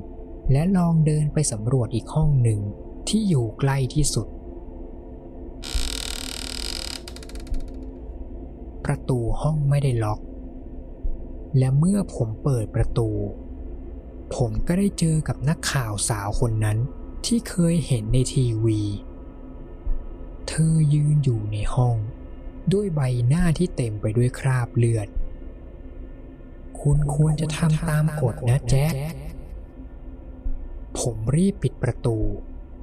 [0.51, 2.59] และลองเดินไปสำรวจอีกห้องหนึ่ง
[3.07, 4.27] ที่อยู่ใกล้ที่สุด
[8.85, 10.19] ประตูห้องไม่ได้ล็อก
[11.57, 13.09] และเมื่อผมเปิดประตู
[14.35, 16.77] ผมก็ได้เจอกับนักข่าวสาวคนนั้น
[17.25, 18.81] ที่เคยเห็นในทีวี
[20.47, 21.97] เธอยืนอยู่ในห้อง
[22.73, 25.07] ด้วยใบหน้าที่เต็มไปด้วยคราบเลือด
[26.81, 28.93] คุณควรจะทำตามกฎนะแจ็ค
[30.99, 32.17] ผมรีบปิดประตู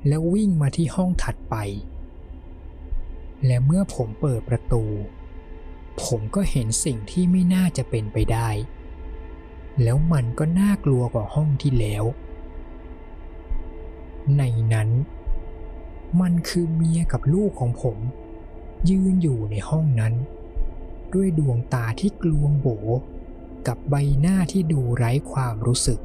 [0.08, 1.56] แล้ววิ่งมาที่ห้องถัดไป
[3.46, 4.84] และเมื่อผมเปิดประตู
[6.02, 8.48] ผมก็เห็นสิ่งที่ไม่น่าจะเป็นไปได้
[9.82, 12.04] แล้วมันก็น่ากลัวกว่าห้องที่แล้ว
[14.38, 14.90] ในนั้น
[16.20, 17.98] มันคือเมียกับลูกของผม
[18.90, 20.14] ยืนอยู่ในห้องนั้น
[21.14, 22.68] ด้วยดวงตาที่กลวงโบ
[23.66, 26.00] กับใบหน้าที่ดูไร้ความรู้สึก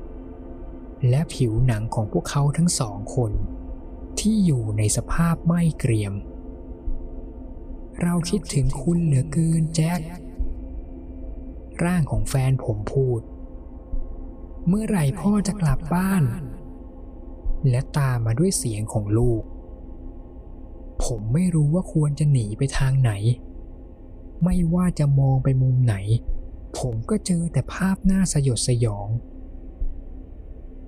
[1.10, 3.32] และผิวหนังของพวกเขาทั้งสองคน
[4.19, 6.13] ที่อยู่ในสภาพไหม้เกรียม
[8.03, 9.99] เราคิดถึงคุณเหลือเกินแจ็ค
[11.83, 13.21] ร่างของแฟนผมพูด
[14.67, 16.23] เมื่อไหร่พ่อจะกลับบ้าน
[17.69, 19.43] และตามมาด้วยเสียงของลูก
[21.03, 23.12] ผมไม่รู้ว่าควรจะหนีไปทางไหน
[24.43, 25.95] ไม่ว่าจะมองไปมุมไหน
[26.79, 29.07] ผมก็เจอแต่ภาพหน้าสยดสยอง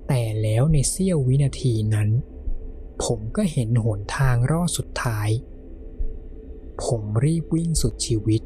[0.08, 2.08] แต่แล้วในเสี้ยววินาทีนั้น
[3.04, 5.28] ผมก็เห็นหนทางรอดสุดท้าย
[6.84, 8.42] ผมรีบวิ่งสุดชีวิต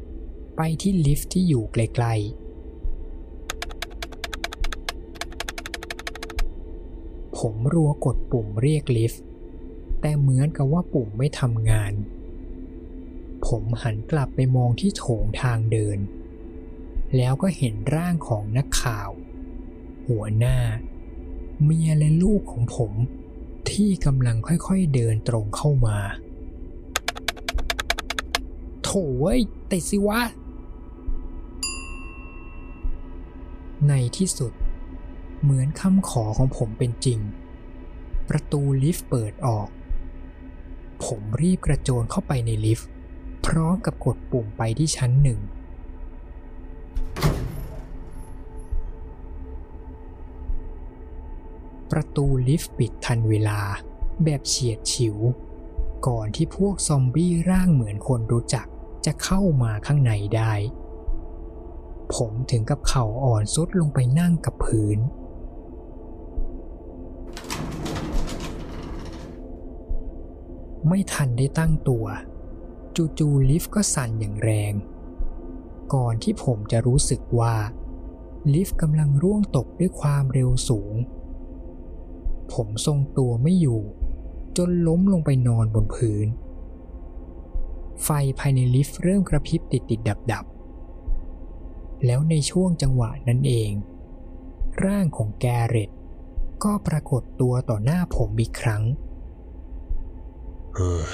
[0.55, 2.15] ไปที่ลิฟต์ที่อยู่ไกลๆ
[7.37, 9.21] ผมรัวกดปุ่มเรียกลิฟต์
[10.01, 11.93] แต่เหมือนกับว่าปุ่มไม่ทำงาน
[13.45, 15.99] ผมหันกลับไปมองที่โถงทางเดิน
[17.17, 19.09] แล้วก็เห็นร่างของนักข่าว
[20.07, 20.57] หัวหน้า
[21.63, 22.91] เมียและลูกของผม
[23.71, 25.97] ที่กำลังค่อยๆเดินตรงเข้ามา
[28.85, 29.39] โถเว้ย
[29.71, 30.19] ติดสิวะ
[33.87, 34.53] ในที่สุด
[35.41, 37.19] เหมือนคำขอของผมเป็นจริง
[38.29, 39.67] ประตูลิฟต์เปิดออก
[41.05, 42.89] ผมรีบกระโจนเข้าไปในลิฟต์
[43.45, 45.39] พร้อมกับกดปุ่มไปที่ชั้นหนึ่ง
[51.91, 53.59] ประตูลิฟต์ปิดทันเวลา
[54.23, 55.17] แบบเฉียดฉิว
[56.07, 58.67] ก่อนที่พวกซอมบี้ร่างเหมือนคนรู้จัก
[59.05, 60.53] จะเข้ามาข้างในได้
[62.15, 64.99] ผมถึงกับเข่าอ่อนซุดลงไปนั่งกับพื้น
[70.87, 72.05] ไม่ทันได้ตั้งตัว
[73.19, 74.73] จู่ๆลิฟต์ก็สั่นอย่างแรง
[75.93, 77.55] ก่อนที่ผมจะรู้สึกว่า
[78.53, 80.95] ลิฟต์กำลังร่วงตกด้วยความเร็วสูง
[82.53, 83.81] ผมทรงตัวไม่อยู่
[84.57, 86.27] จนล้มลงไปนอนบนพื้น
[88.03, 93.71] ไฟภายในลิฟต์เริ่มกระพริบติดติดดับดับๆแล้วในช่วงจังหวะนั้นเอง
[94.85, 95.91] ร่างของแกเรต
[96.63, 98.83] ก็ปรากฏตัวต่อหน้าผมอีกครั้ง
[100.75, 101.07] เฮ้ย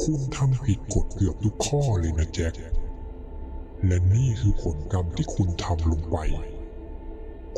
[0.00, 2.54] คุณทำผิดกฎเกือบทุกข้อเลยนะแจ็ค
[3.86, 6.16] และนี่คือผลกรรมที่คุณทำลงไป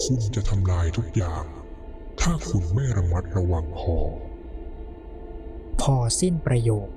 [0.02, 1.44] คุณจะทำลายทุกอย่าง
[2.20, 3.96] ถ้าคุณไม่ระมัดระวังพอ
[5.80, 6.88] พอสิ้นประโยค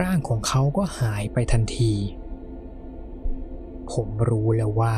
[0.00, 1.92] ร่างของเขาก็หายไปทันที
[3.92, 4.96] ผมรู้แล้วว่า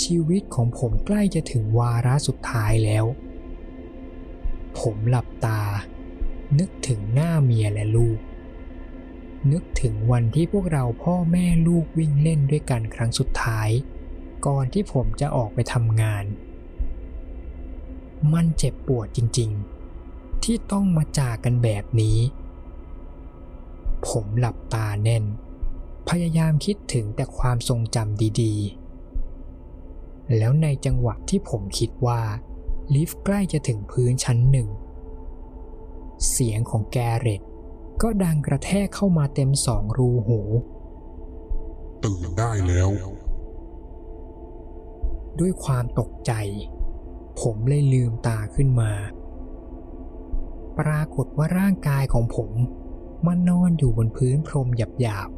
[0.00, 3.04] ชีวิตของผมใกล้จะถึงวาระสุดท้ายแล้ว
[4.78, 5.62] ผมหลับตา
[6.58, 8.18] นึกถึงหน้าเมียและลูก
[9.52, 13.68] นึกถึงวันที่พวกเราพ่อแม่ลูกวิ่งเล่นด้วยกันครั้งสุดท้าย
[14.46, 16.24] ก่อนที่ผมจะออกไปทำงาน
[18.32, 19.50] มันเจ็บปวดจริง
[19.98, 22.18] ๆ ที่ต้องมาจากกันแบบนี้
[24.08, 25.24] ผมหลับตาแน่น
[26.08, 32.22] พยายามคิดถึงแต่ความทรงจำดีๆ แล้วในจังหวะที่ผมคิดว่า
[32.94, 34.68] ลิฟต์ใกล้จะถึงพื้นชั้นหนึ่ง
[36.30, 37.42] เสียงของแกเรต
[38.02, 40.40] ก็ดังกระแทกเข้ามาเต็มสองรูหู
[42.04, 42.90] ตื่นได้แล้ว
[45.38, 46.32] ด้วยความตกใจ
[47.40, 48.92] ผมเลยลืมตาขึ้นมา
[50.78, 52.52] ปรากฏว่าร่างกายของผม
[53.26, 55.30] มันนอนอยู่บนพื้นพรมหยาบ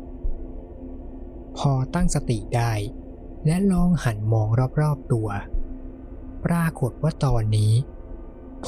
[0.74, 2.72] ๆ พอตั้งสติได้
[3.46, 4.48] และลองหันมอง
[4.80, 5.28] รอบๆตัว
[6.44, 7.72] ปรากฏว่าตอนนี้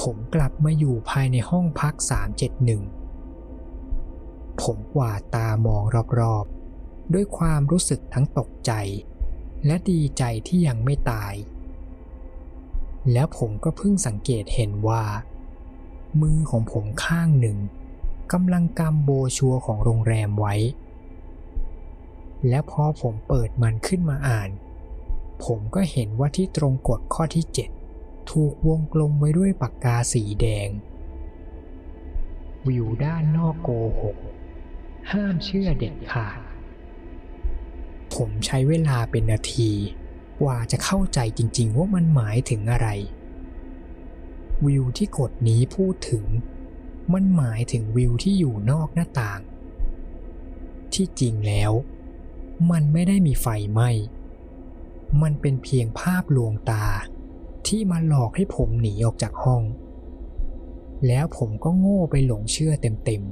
[0.01, 1.95] ผมกลับมาอยู่ภายในห้องพัก
[3.69, 5.85] 371 ผมกวาดตามอง
[6.21, 8.73] รอบๆ ด้วยความรู้สึกทั้งตกใจ
[9.67, 11.35] และดีใจที่ยังไม่ตาย
[13.13, 15.05] แล้วผมก็เพิ่งสังเกตเห็นว่า
[16.21, 17.59] มือของผมข้างหนึ่ง
[18.33, 20.55] กำลังกำโบชัวของโรงแรมไว้
[22.49, 24.51] และพอผมเปิดมันขึ้นมาอ่าน
[25.45, 27.45] ผมก็เห็นว่าที่ตรงกฎข้อที่
[27.89, 30.69] 7 ถูกวงกลมไว้ด้วยปากกาสีแดง
[32.69, 33.69] วิวด้านนอกโก
[34.01, 34.17] หก
[35.13, 36.41] ห้ามเชื่อเด็ดขาด
[38.15, 39.71] ผมใช้เวลาเป็นนาที
[40.41, 42.89] กว่าจะเข้าใจจริงๆว่ามันหมายถึงอะไร
[44.67, 46.25] วิวที่กฎนี้พูดถึง
[47.13, 49.41] มันหมายถึงวิวที่อยู่นอกหน้าต่าง
[50.93, 51.73] ที่จริงแล้ว
[52.71, 53.91] มันไม่ได้มีไฟไหม้
[55.23, 56.87] มันเป็นเพียงภาพลวงตา
[57.67, 59.63] ที่มาหลอกให้ผมหนีออกจากห้อง
[61.07, 63.23] แล้วผมก็โง่ไปหลงเชื่อเต็ม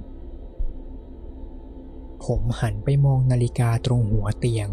[1.46, 4.68] ๆ ผมหันไปมองนาฬิกาตรงหัวเตียง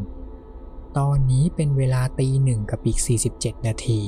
[0.98, 3.00] ตอนนี้เป็นเวลาตีหนึ่งกับอีก
[3.34, 4.02] 47 นาที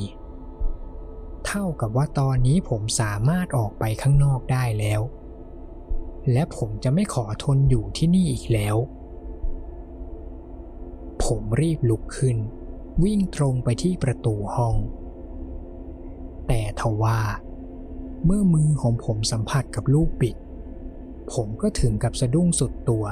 [1.48, 5.02] เท่ากับว่าตอนนี้ผมสามารถออกไปข้างนอกได้แล้ว
[6.32, 8.76] และผมจะไม่ขอทนอยู่ที่นี่อีกแล้ว
[11.24, 12.38] ผมรีบลุกขึ้น
[13.04, 14.76] วิ่งตรงไปที่ประตูห้อง
[16.48, 17.20] แต่ทว่า
[18.26, 20.36] เมื่อมือของผมสัมผัสกับลูกบิด
[21.34, 23.06] ผมก็ถึงกับสะดุ้งสุดตัว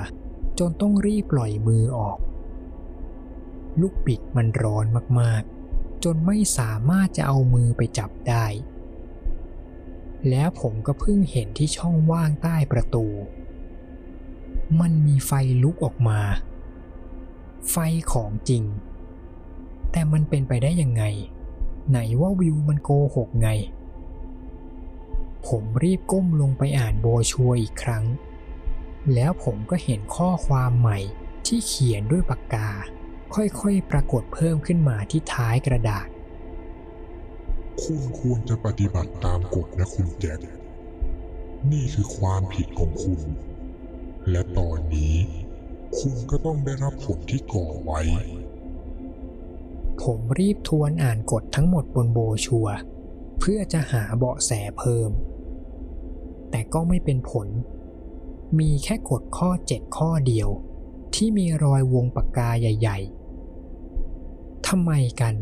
[0.59, 2.17] จนต้องรีบปล่อยมือออก
[3.81, 4.85] ลูกบิดมันร้อน
[5.19, 5.54] มากๆ
[6.03, 8.45] จนไม่สามารถจะเอามือไปจับได้
[10.29, 13.05] แล้วผมก็เพิ่งเห็นที่ช่องว่างใต้ประตู
[14.79, 15.31] มันมีไฟ
[15.63, 16.19] ลุกออกมา
[17.71, 17.75] ไฟ
[18.11, 18.63] ของจริง
[19.91, 21.03] แต่มันเป็นไปได้ยังไง
[21.89, 23.49] ไหนว่าวิวมันโกหกไง
[25.47, 28.05] ผมรีบก้มลงไปอ่านโบชัวอีกครั้ง
[29.13, 30.99] แล้วผมก็เห็นข้อความใหม่
[31.45, 32.69] ที่เขียนด้วยปากกา
[33.33, 36.07] ค่อยๆ ปรากฏเพิ่มขึ้นมาที่ท้ายกระดาษ
[37.83, 40.39] คุณควรจะปฏิบัติตามกฎนะคุณแจ็ค
[41.71, 43.21] นี่คือความผิดของคุณ
[44.31, 45.15] และตอนนี้
[45.99, 48.01] คุณก็ต้องได้รับผลที่ก่อไว้
[50.03, 52.67] ผมรีบทวนอ่านกฎทั้งหมดบนโบชัว
[53.39, 55.11] เพื่อจะหาเบาะแสเพิ่ม
[56.51, 57.47] แต่ก็ไม่เป็นผล
[58.59, 60.49] มีแค่กฎข้อ7ข้อเดียว
[61.13, 62.97] ที่มีรอยวงปากกาใหญ่
[63.83, 64.91] ๆ ทำไม
[65.21, 65.35] กัน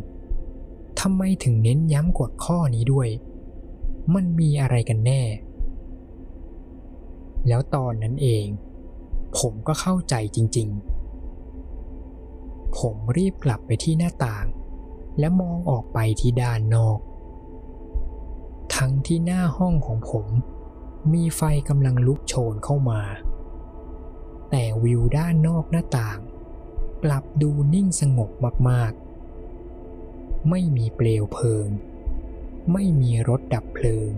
[1.02, 3.10] ทำไมถึงเน้นย้ำกฎข้อนี้ด้วย
[4.14, 5.24] มันมีอะไรกันแน่
[7.48, 8.46] แล้วตอนนั้นเอง
[9.40, 10.70] ผมก็เข้าใจจริง
[11.94, 14.46] ๆ ผมรีบกลับไปที่หน้าต่าง
[15.20, 17.00] และมองออกไปที่ด้านนอก
[18.76, 20.28] ทั้งที่หน้าห้องของผม
[21.14, 23.02] มีไฟกำลังลุกโชนเข้ามา
[24.56, 26.20] แต่วิวด้านนอกหน้าต่าง
[27.04, 28.32] กลับดูนิ่งสงบ
[28.70, 31.68] มากๆ ไม่มีเปลวเพลิง
[32.74, 34.12] ไม่มีรถดับเพลิง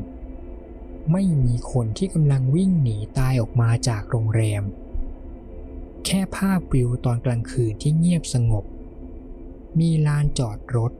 [1.11, 4.63] ไม่มีคนที่กำลังวิ่งหนีตายออกมาจากโรงแรม
[6.05, 8.65] แค่ภาพวิวตอนกลางคืนที่เงียบสงบ
[9.79, 10.91] มีลานจอดรถ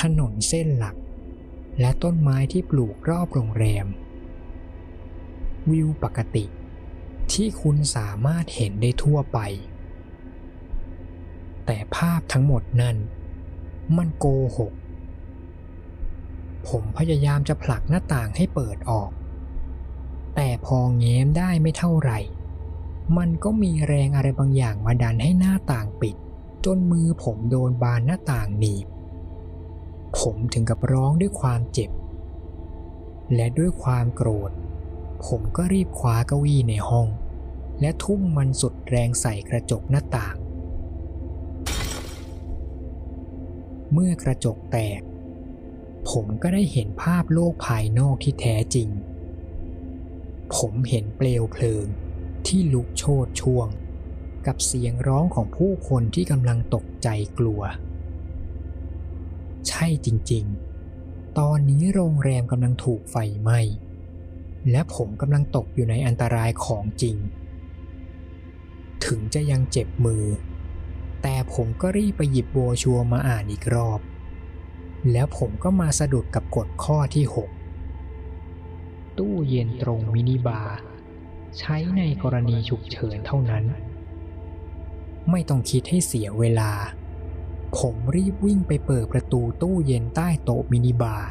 [0.00, 0.96] ถนนเส้นหลัก
[1.80, 3.86] และต้นไม้ที่ปลูกรอบโรงแรม
[5.70, 6.44] วิวปกติ
[7.32, 9.38] ที่คุณสามารถเห็นได้ทั่วไป
[11.66, 12.96] แต่ภาพทั้งหมดนั้น
[13.96, 14.26] มันโก
[14.58, 14.72] หก
[16.68, 19.10] ผมพยายามจะผลักหน้าต่างให้เปิดออก
[20.36, 22.18] แต่พอแง้มได้ไม่เท่าไหร่
[23.18, 26.16] มันก็มีแรงอะไรบางอย่างมาดันให้หน้าต่างปิด
[26.64, 28.86] จนมือผมโดนบานหน้าต่างหนีบ
[30.18, 31.90] ผมถึงกับร้องด้วยความเจ็บ
[33.34, 34.50] และด้วยความโกรธ
[35.26, 37.08] ผมก็รีบคว้าเก้าอี้ในห้อง
[37.80, 40.36] และทุ่มมันสุดแรงใส่กระจกหน้าต่าง
[43.92, 45.00] เมื่อกระจกแตก
[46.10, 48.88] ผมก็ได้เห็นภาพโลกภายนอกที่แท้จริง
[50.56, 51.86] ผมเห็นเปลวเพลิง
[52.46, 53.68] ที่ลุกโชนช่วง
[54.46, 57.62] กับเสียงร้องของผู้คนที่กำลังตกใจกลัว
[59.68, 63.60] ใช่จริงๆ ตอนนี้โรงแรมกำลังถูกไฟไหม้
[64.70, 67.16] และผมกำลังตกอยู่ในอันตรายของจริง
[69.04, 70.24] ถึงจะยังเจ็บมือ
[71.22, 74.00] แต่ผมก็รีบไปหยิบโบชัวมาอ่านอีกรอบ
[75.12, 77.24] แล้วผมก็มาสะดุดกับกฎข้อที่
[78.46, 80.76] 6 ตู้เย็นตรงมินิบาร์
[81.58, 83.64] ใช้ในกรณีฉุกเฉินเท่านั้น
[85.30, 86.72] ไม่ต้องคิดให้เสียเวลา
[87.78, 91.28] ผมรีบวิ่งไปเปิดประตูตู้เย็นใต้โต๊ะมินิบาร์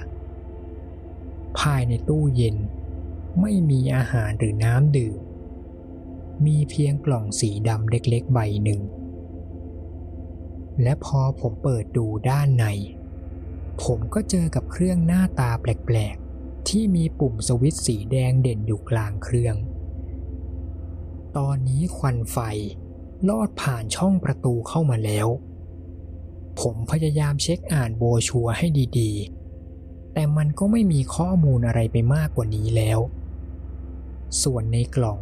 [1.60, 2.56] ภายในตู้เย็น
[3.42, 5.20] ไม่มีอาหารหรือน้ำดื่ม
[6.46, 8.82] มีเพียงกล่องสีดำเล็กๆใบหนึ่ง
[10.82, 12.66] และพอผมเปิดดูด้านใน
[13.84, 19.56] ผมก็เจอกับเครื่องหน้าตาแปลกๆ ที่มีปุ่มสวิตช์สีแดงเด่นอยู่กลางเครื่อง
[21.38, 22.38] ตอนนี้ควันไฟ
[23.30, 25.28] ลอดผ่านช่องประตูเข้ามาแล้ว
[26.60, 28.68] ผมพยายามเช็คอ่านโบชัวให้
[29.00, 33.00] ดีๆ แต่มันก็ไม่มีข้อมูลอะไรไปมากกว่านี้แล้ว
[34.44, 35.20] ส่วนในกล่อง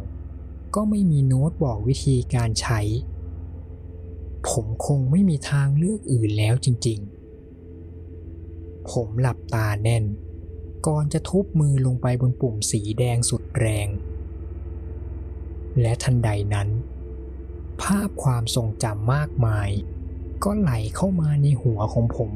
[0.74, 2.80] ก็ไม่มีโน้ตบอกวิธีการใช้
[4.48, 10.04] ผมคงไม่มีทางเลือกอื่นแล้วจริงๆ ผมหลับตาแน่น
[10.86, 13.88] ก่อนจะทุบมือลงไปบนปุ่มสีแดงสุดแรง
[15.80, 16.68] และทันใดนั้น
[17.82, 19.68] ภาพความทรงจำมากมาย
[20.44, 22.32] ก็ไหลเข้ามาในหัวของผม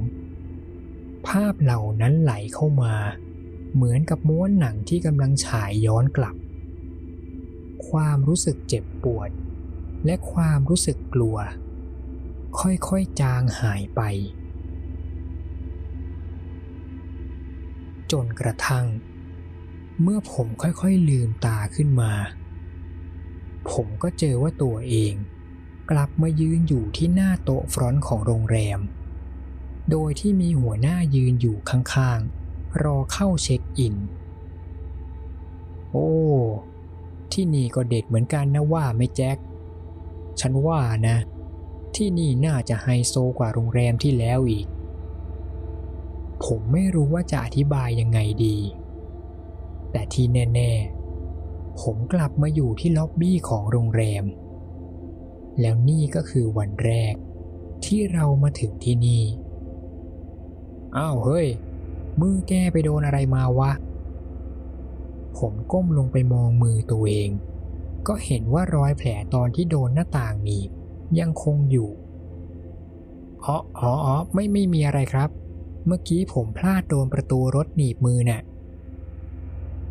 [1.29, 2.95] ภาพเหล่านั้นไหลเข้ามา
[3.75, 6.37] เหมือนกับม้วนหนังที่กำลังฉายย้อนกลับ
[7.89, 9.31] ความรู้สึกเจ็บปวด
[10.05, 11.39] และความรู้สึกกลัว
[12.59, 14.01] ค่อยๆจางหายไป
[18.12, 18.87] จนกระทั่ง
[20.03, 22.12] เมื่อผมค่อยๆลืมตาขึ้นมา
[23.70, 25.14] ผมก็เจอว่าตัวเอง
[25.91, 28.81] กลับมายืนอยู่ที่หน้าโต๊ะฟรอนต์ของโรงแรม
[29.91, 33.97] โดยที่มีหัวหน้ายืนอยู่ข้างๆ รอเข้าเช็คอิน
[35.91, 36.11] โอ้
[37.33, 39.37] ที่นี่ก็เด็ดเหมือนกันนะว่าไม่แจ็ค
[40.41, 41.16] ฉันว่านะ
[41.97, 44.66] ที่นี่น่าจะไฮโซกว่าโรงแรมที่แล้วอีก
[46.45, 48.57] ผมไม่รู้ว่าจะอธิบายยังไงดี
[49.93, 50.72] แต่ที่แน่
[51.26, 54.24] ๆ ผมกลับมาอยู่ที่ล็อบบี้ของโรงแรม
[55.61, 57.14] แล้วนี่ก็คือวันแรก
[57.85, 59.24] ที่เรามาถึงที่นี่
[60.97, 61.49] อ้าวเฮ้ย
[62.20, 63.72] มือแกไปโดนอะไรมาวะ
[65.39, 67.31] ผมก้มลงไปมองมือตัวเอง
[68.07, 70.70] ก็เห็นว่ารอยแผลตอนที่โดนหน้าต่างหนีบ
[71.18, 71.91] ยังคงอยู่
[73.45, 75.31] อ๋ออ๋ออ๋อไม่ไม่มีอะไรครับ
[75.87, 78.43] เมื่อกี้ผมพลาดโดนประตูรถหนีบมือน่ะ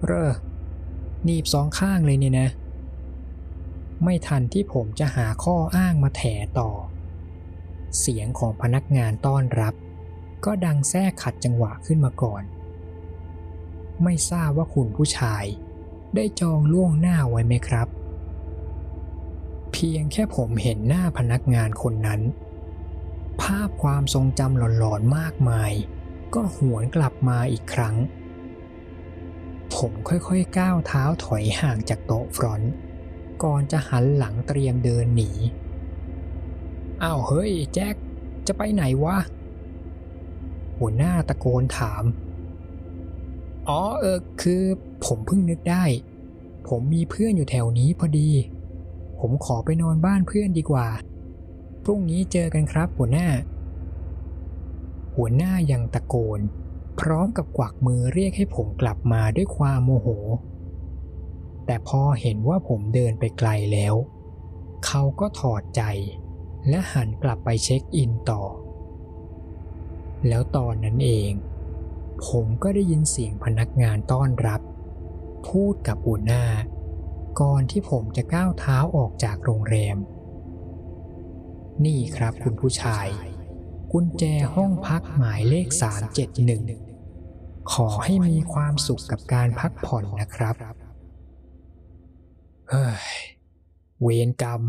[0.06, 0.32] เรอ
[1.24, 2.50] หนีบสองข้างเลยเนี่ยนะ
[4.04, 6.24] ไม่ทันที่ผมจะหาข้ออ้างมาแถ
[6.60, 6.70] ต่อ
[8.00, 9.74] เสียงของพนักงานต้อนรับ
[10.46, 12.44] ก็ดังแทรกขัดจังหวะขึ้นมาก่อน
[14.04, 15.46] ไม่ทราบว่าคุณผู้ชาย
[16.16, 17.88] ได้จองล่วงหน้าไว้ไหมครับ
[19.72, 22.22] เพียงแค่ผมเห็นหน้าพนักงานคนนั้น
[23.42, 25.72] ภาพความทรงจำหลอนๆมากมาย
[26.34, 27.96] ก็หวนกลับมาอีกครั้ง
[29.76, 32.74] ผมค่อยๆก้าวเท้าถอยห่างจากโต๊ะฟรอนต์
[33.44, 35.32] ก่อนจะหันหลังเตรียมเดินหนี
[37.04, 37.96] อ้าวเฮ้ยแจ็ค
[38.48, 39.18] จะไปไหนวะ
[40.78, 42.04] หัวหน้าตะโกนถาม
[43.70, 44.64] อ๋อเออคือ
[45.06, 45.84] ผมเพิ่งนึกได้
[46.68, 48.30] ผมมีเพื่อนอยู่แถวนี้พอดี
[49.20, 50.88] ผมขอไปนอนบ้านเพื่อนดีกว่า
[51.84, 53.28] พรุ่งนี้เจอกันครับหัวหน้า
[55.16, 56.40] หัวหน้ายังตะโกน
[57.00, 60.08] พร้อมกับกวักมือเรียกให้ผมกลับมาด้วยความโมโห
[61.66, 63.96] แต่พอเห็นว่าผมเดินไปไกลแล้ว
[64.86, 65.82] เขาก็ถอดใจ
[66.70, 68.44] และหันกลับไปเช็คอินต่อ
[70.28, 71.32] แล้วตอนนั้นเอง
[72.28, 74.62] ผมก็ได้ยินเสียงพนักงานต้อนรับ
[75.48, 76.46] พูดกับหัวหน้า
[77.42, 79.98] ก่อนที่ผมจะก้าวเท้าออกจากโรงแรม
[81.86, 83.08] นี่ครับคุณผู้ชาย
[83.92, 84.24] กุญแจ
[84.56, 85.68] ห้องพักหมายเลข
[86.50, 90.56] 371 ขอให้มีความสุขกับการพักผ่อนนะครับ
[92.70, 92.94] เฮ้ย
[94.02, 94.62] เวรกรรม